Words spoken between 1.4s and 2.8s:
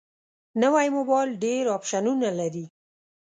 ډېر اپشنونه لري